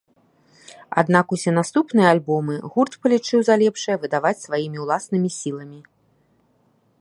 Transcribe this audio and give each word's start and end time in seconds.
Аднак 1.01 1.25
усе 1.35 1.51
наступныя 1.57 2.07
альбомы 2.13 2.55
гурт 2.77 2.97
палічыў 3.03 3.39
за 3.51 3.55
лепшае 3.63 3.97
выдаваць 4.07 4.35
сваімі 4.47 4.77
ўласнымі 4.87 5.29
сіламі. 5.39 5.79